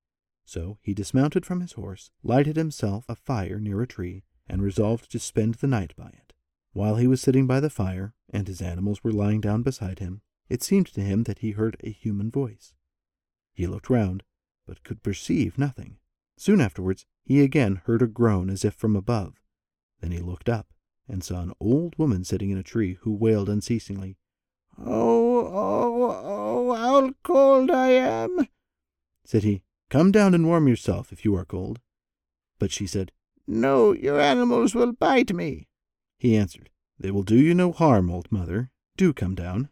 [0.46, 5.12] So he dismounted from his horse, lighted himself a fire near a tree, and resolved
[5.12, 6.32] to spend the night by it.
[6.72, 10.22] While he was sitting by the fire, and his animals were lying down beside him,
[10.48, 12.72] it seemed to him that he heard a human voice.
[13.52, 14.22] He looked round,
[14.66, 15.98] but could perceive nothing.
[16.38, 19.34] Soon afterwards, he again heard a groan as if from above.
[20.00, 20.68] Then he looked up,
[21.08, 24.16] and saw an old woman sitting in a tree, who wailed unceasingly,
[24.78, 28.48] Oh, oh, oh, how cold I am!
[29.24, 31.80] Said he, Come down and warm yourself if you are cold.
[32.58, 33.12] But she said,
[33.46, 35.68] No, your animals will bite me.
[36.18, 38.70] He answered, They will do you no harm, old mother.
[38.96, 39.68] Do come down.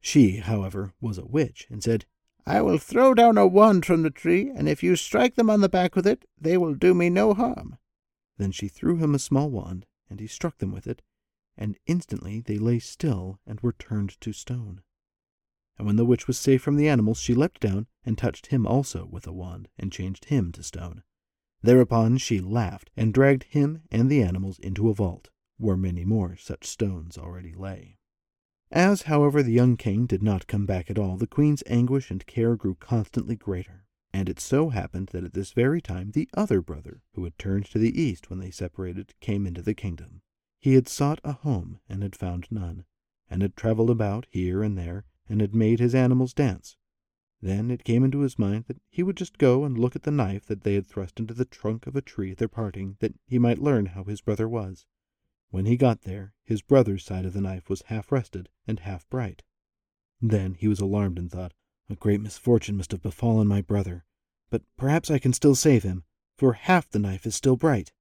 [0.00, 2.04] She, however, was a witch, and said,
[2.46, 5.62] I will throw down a wand from the tree, and if you strike them on
[5.62, 7.78] the back with it, they will do me no harm.
[8.38, 11.02] Then she threw him a small wand, and he struck them with it,
[11.56, 14.82] and instantly they lay still and were turned to stone.
[15.78, 18.66] And when the witch was safe from the animals, she leapt down and touched him
[18.66, 21.02] also with a wand, and changed him to stone.
[21.62, 26.36] Thereupon she laughed, and dragged him and the animals into a vault, where many more
[26.36, 27.98] such stones already lay.
[28.70, 32.26] As, however, the young king did not come back at all, the queen's anguish and
[32.26, 33.85] care grew constantly greater.
[34.18, 37.66] And it so happened that at this very time the other brother, who had turned
[37.66, 40.22] to the east when they separated, came into the kingdom.
[40.58, 42.86] He had sought a home and had found none,
[43.28, 46.78] and had travelled about here and there, and had made his animals dance.
[47.42, 50.10] Then it came into his mind that he would just go and look at the
[50.10, 53.12] knife that they had thrust into the trunk of a tree at their parting, that
[53.26, 54.86] he might learn how his brother was.
[55.50, 59.06] When he got there, his brother's side of the knife was half rusted and half
[59.10, 59.42] bright.
[60.22, 61.52] Then he was alarmed and thought,
[61.88, 64.04] A great misfortune must have befallen my brother,
[64.50, 66.02] but perhaps I can still save him,
[66.36, 67.92] for half the knife is still bright.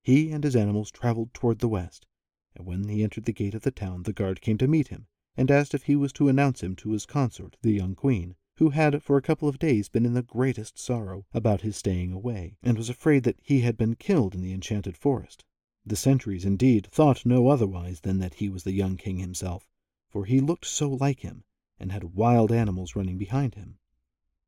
[0.00, 2.06] He and his animals traveled toward the west,
[2.54, 5.08] and when he entered the gate of the town the guard came to meet him,
[5.36, 8.70] and asked if he was to announce him to his consort, the young queen, who
[8.70, 12.58] had for a couple of days been in the greatest sorrow about his staying away,
[12.62, 15.44] and was afraid that he had been killed in the enchanted forest.
[15.84, 19.68] The sentries, indeed, thought no otherwise than that he was the young king himself,
[20.08, 21.42] for he looked so like him,
[21.78, 23.78] and had wild animals running behind him.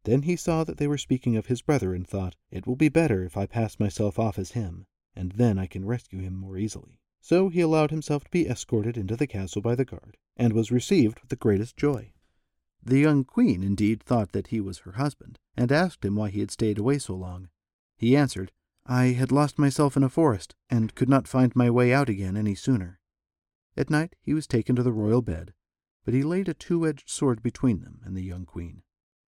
[0.05, 2.89] Then he saw that they were speaking of his brother, and thought, It will be
[2.89, 6.57] better if I pass myself off as him, and then I can rescue him more
[6.57, 7.01] easily.
[7.21, 10.71] So he allowed himself to be escorted into the castle by the guard, and was
[10.71, 12.13] received with the greatest joy.
[12.83, 16.41] The young queen indeed thought that he was her husband, and asked him why he
[16.41, 17.49] had stayed away so long.
[17.97, 18.53] He answered,
[18.87, 22.37] I had lost myself in a forest, and could not find my way out again
[22.37, 23.01] any sooner.
[23.77, 25.53] At night he was taken to the royal bed,
[26.09, 28.81] but he laid a two-edged sword between them and the young queen.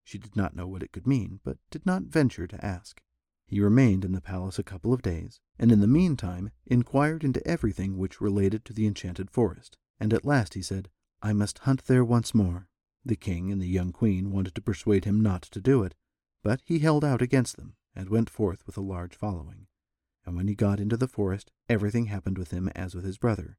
[0.04, 3.00] She did not know what it could mean, but did not venture to ask.
[3.46, 7.42] He remained in the palace a couple of days, and in the meantime inquired into
[7.48, 10.90] everything which related to the enchanted forest, and at last he said,
[11.22, 12.68] I must hunt there once more.
[13.06, 15.94] The king and the young queen wanted to persuade him not to do it,
[16.42, 19.66] but he held out against them, and went forth with a large following.
[20.26, 23.56] And when he got into the forest, everything happened with him as with his brother.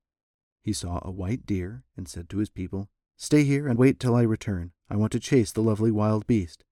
[0.61, 4.15] He saw a white deer, and said to his people, Stay here and wait till
[4.15, 4.72] I return.
[4.91, 6.63] I want to chase the lovely wild beast.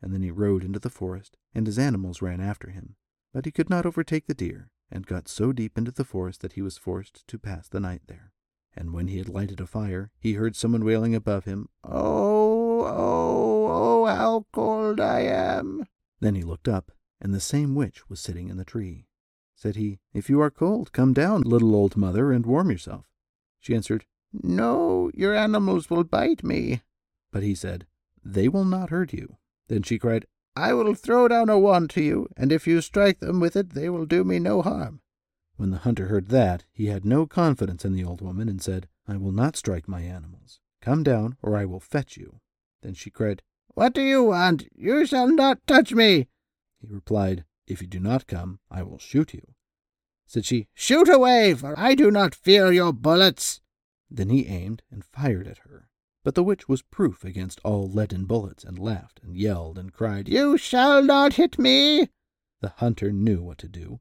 [0.00, 2.94] And then he rode into the forest, and his animals ran after him.
[3.34, 6.52] But he could not overtake the deer, and got so deep into the forest that
[6.52, 8.32] he was forced to pass the night there.
[8.76, 13.66] And when he had lighted a fire, he heard someone wailing above him, Oh, oh,
[13.68, 15.84] oh, how cold I am!
[16.20, 19.08] Then he looked up, and the same witch was sitting in the tree.
[19.56, 23.06] Said he, If you are cold, come down, little old mother, and warm yourself.
[23.58, 26.82] She answered, no, your animals will bite me.
[27.32, 27.86] But he said,
[28.24, 29.36] They will not hurt you.
[29.68, 30.26] Then she cried,
[30.56, 33.70] I will throw down a wand to you, and if you strike them with it,
[33.74, 35.00] they will do me no harm.
[35.56, 38.88] When the hunter heard that, he had no confidence in the old woman, and said,
[39.06, 40.60] I will not strike my animals.
[40.80, 42.40] Come down, or I will fetch you.
[42.82, 43.42] Then she cried,
[43.74, 44.68] What do you want?
[44.74, 46.28] You shall not touch me.
[46.80, 49.54] He replied, If you do not come, I will shoot you.
[50.26, 53.60] Said she, Shoot away, for I do not fear your bullets.
[54.10, 55.90] Then he aimed and fired at her.
[56.24, 60.28] But the witch was proof against all leaden bullets, and laughed and yelled and cried,
[60.28, 62.08] You shall not hit me!
[62.60, 64.00] The hunter knew what to do,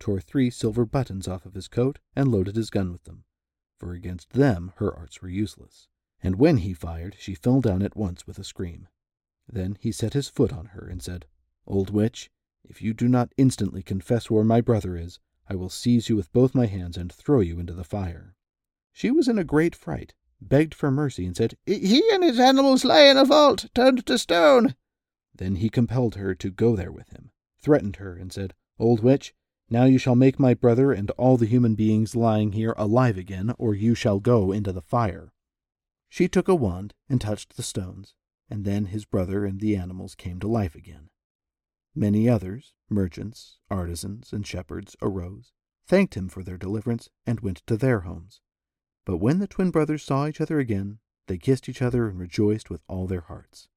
[0.00, 3.24] tore three silver buttons off of his coat, and loaded his gun with them,
[3.78, 5.88] for against them her arts were useless.
[6.20, 8.88] And when he fired, she fell down at once with a scream.
[9.48, 11.26] Then he set his foot on her and said,
[11.64, 12.30] Old witch,
[12.64, 16.32] if you do not instantly confess where my brother is, I will seize you with
[16.32, 18.34] both my hands and throw you into the fire.
[18.96, 22.84] She was in a great fright, begged for mercy, and said, He and his animals
[22.84, 24.76] lie in a vault, turned to stone.
[25.34, 29.34] Then he compelled her to go there with him, threatened her, and said, Old witch,
[29.68, 33.52] now you shall make my brother and all the human beings lying here alive again,
[33.58, 35.32] or you shall go into the fire.
[36.08, 38.14] She took a wand and touched the stones,
[38.48, 41.10] and then his brother and the animals came to life again.
[41.96, 45.50] Many others, merchants, artisans, and shepherds, arose,
[45.84, 48.40] thanked him for their deliverance, and went to their homes.
[49.04, 52.70] But when the twin brothers saw each other again, they kissed each other and rejoiced
[52.70, 53.68] with all their hearts.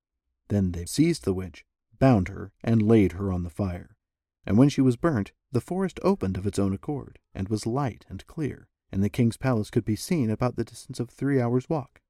[0.47, 1.65] Then they seized the witch,
[1.99, 3.97] bound her, and laid her on the fire.
[4.45, 8.05] And when she was burnt, the forest opened of its own accord, and was light
[8.09, 11.69] and clear, and the king's palace could be seen about the distance of three hours'
[11.69, 12.01] walk.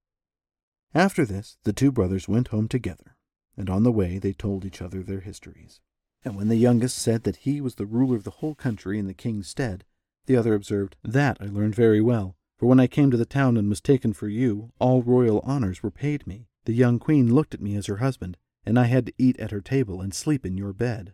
[0.93, 3.18] After this, the two brothers went home together,
[3.55, 5.80] and on the way they told each other their histories.
[6.24, 9.07] And when the youngest said that he was the ruler of the whole country in
[9.07, 9.86] the king's stead,
[10.26, 13.55] the other observed, That I learned very well, for when I came to the town
[13.55, 16.47] and was taken for you, all royal honors were paid me.
[16.65, 19.51] The young queen looked at me as her husband, and I had to eat at
[19.51, 21.13] her table and sleep in your bed.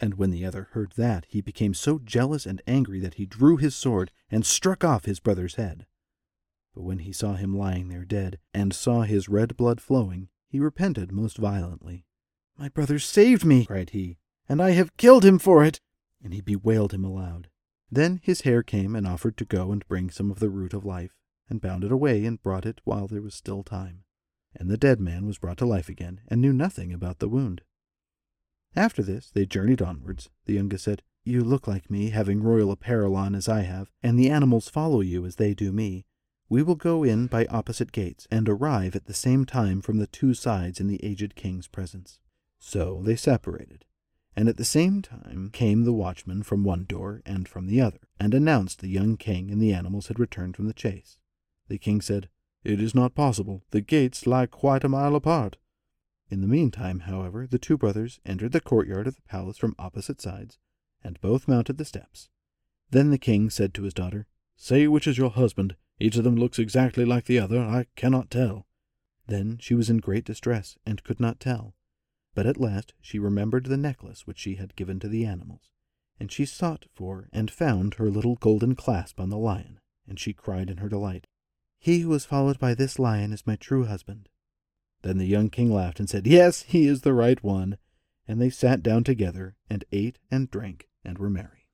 [0.00, 3.56] And when the other heard that, he became so jealous and angry that he drew
[3.56, 5.86] his sword and struck off his brother's head.
[6.74, 10.60] But when he saw him lying there dead, and saw his red blood flowing, he
[10.60, 12.04] repented most violently.
[12.56, 15.80] My brother saved me, cried he, and I have killed him for it.
[16.22, 17.48] And he bewailed him aloud.
[17.90, 20.84] Then his hare came and offered to go and bring some of the root of
[20.84, 21.16] life,
[21.48, 24.04] and bound it away and brought it while there was still time.
[24.54, 27.62] And the dead man was brought to life again, and knew nothing about the wound.
[28.76, 30.28] After this they journeyed onwards.
[30.44, 34.18] The youngest said, You look like me, having royal apparel on as I have, and
[34.18, 36.04] the animals follow you as they do me.
[36.50, 40.06] We will go in by opposite gates, and arrive at the same time from the
[40.06, 42.20] two sides in the aged king's presence.
[42.58, 43.84] So they separated,
[44.36, 48.00] and at the same time came the watchman from one door and from the other,
[48.20, 51.18] and announced the young king and the animals had returned from the chase.
[51.68, 52.28] The king said,
[52.64, 53.62] It is not possible.
[53.70, 55.56] The gates lie quite a mile apart.
[56.30, 60.20] In the meantime, however, the two brothers entered the courtyard of the palace from opposite
[60.20, 60.58] sides,
[61.02, 62.28] and both mounted the steps.
[62.90, 64.26] Then the king said to his daughter,
[64.56, 65.76] Say which is your husband.
[66.00, 67.60] Each of them looks exactly like the other.
[67.60, 68.66] I cannot tell.
[69.26, 71.74] Then she was in great distress, and could not tell.
[72.34, 75.70] But at last she remembered the necklace which she had given to the animals,
[76.20, 80.32] and she sought for and found her little golden clasp on the lion, and she
[80.32, 81.26] cried in her delight,
[81.78, 84.28] He who is followed by this lion is my true husband.
[85.02, 87.78] Then the young king laughed and said, Yes, he is the right one.
[88.26, 91.68] And they sat down together, and ate and drank, and were merry.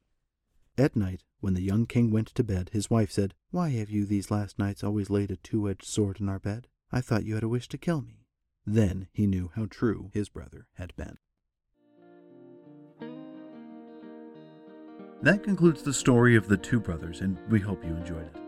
[0.77, 4.07] At night, when the young king went to bed, his wife said, Why have you
[4.07, 6.69] these last nights always laid a two edged sword in our bed?
[6.93, 8.24] I thought you had a wish to kill me.
[8.67, 11.19] Then he knew how true his brother had been.
[15.23, 18.41] That concludes the story of the two brothers, and we hope you enjoyed it.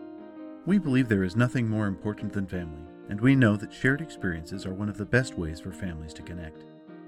[0.65, 4.65] We believe there is nothing more important than family, and we know that shared experiences
[4.65, 6.65] are one of the best ways for families to connect.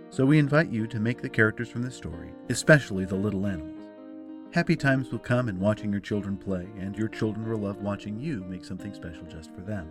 [0.09, 3.75] So we invite you to make the characters from this story, especially the little animals.
[4.51, 8.19] Happy times will come in watching your children play, and your children will love watching
[8.19, 9.87] you make something special just for them.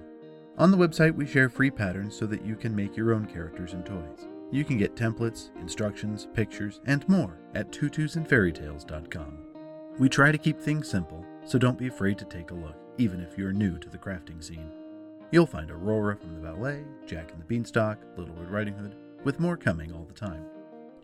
[0.58, 3.74] On the website, we share free patterns so that you can make your own characters
[3.74, 4.26] and toys.
[4.50, 9.38] You can get templates, instructions, pictures, and more at tutusandfairytales.com.
[10.00, 13.20] We try to keep things simple, so don't be afraid to take a look, even
[13.20, 14.72] if you're new to the crafting scene.
[15.30, 19.38] You'll find Aurora from the ballet, Jack and the Beanstalk, Little Red Riding Hood, with
[19.38, 20.44] more coming all the time.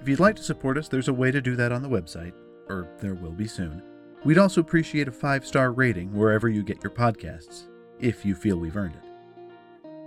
[0.00, 2.32] If you'd like to support us, there's a way to do that on the website,
[2.68, 3.84] or there will be soon.
[4.24, 7.68] We'd also appreciate a five star rating wherever you get your podcasts,
[8.00, 9.03] if you feel we've earned it.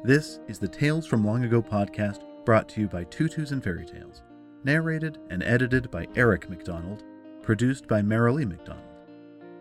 [0.04, 3.84] This is the Tales from Long Ago podcast brought to you by Tutus and Fairy
[3.84, 4.22] Tales,
[4.64, 7.04] narrated and edited by Eric McDonald,
[7.41, 8.86] produced by Marilee McDonald.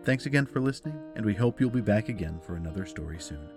[0.03, 3.49] Thanks again for listening, and we hope you'll be back again for another story soon.